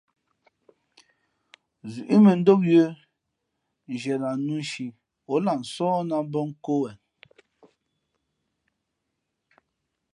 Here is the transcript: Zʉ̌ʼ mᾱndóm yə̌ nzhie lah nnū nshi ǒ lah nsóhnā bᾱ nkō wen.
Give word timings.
Zʉ̌ʼ 1.93 2.21
mᾱndóm 2.23 2.61
yə̌ 2.71 2.85
nzhie 3.91 4.15
lah 4.21 4.35
nnū 4.39 4.55
nshi 4.63 4.85
ǒ 5.31 5.33
lah 5.45 5.57
nsóhnā 5.61 6.17
bᾱ 6.31 6.39
nkō 6.49 6.73
wen. 6.81 6.97